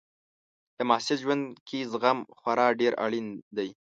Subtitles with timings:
[0.77, 3.69] د محصل ژوند کې زغم خورا ډېر اړین دی.